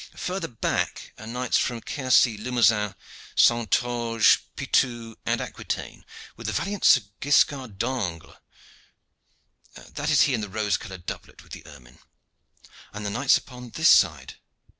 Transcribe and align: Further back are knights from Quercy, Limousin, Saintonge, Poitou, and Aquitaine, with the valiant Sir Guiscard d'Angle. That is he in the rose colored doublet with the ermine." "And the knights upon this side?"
Further 0.15 0.47
back 0.47 1.13
are 1.19 1.27
knights 1.27 1.59
from 1.59 1.79
Quercy, 1.81 2.35
Limousin, 2.35 2.95
Saintonge, 3.35 4.39
Poitou, 4.55 5.15
and 5.27 5.39
Aquitaine, 5.39 6.05
with 6.35 6.47
the 6.47 6.53
valiant 6.53 6.83
Sir 6.85 7.01
Guiscard 7.19 7.77
d'Angle. 7.77 8.35
That 9.75 10.09
is 10.09 10.21
he 10.21 10.33
in 10.33 10.41
the 10.41 10.49
rose 10.49 10.77
colored 10.77 11.05
doublet 11.05 11.43
with 11.43 11.51
the 11.51 11.63
ermine." 11.67 11.99
"And 12.91 13.05
the 13.05 13.11
knights 13.11 13.37
upon 13.37 13.69
this 13.69 13.89
side?" 13.91 14.37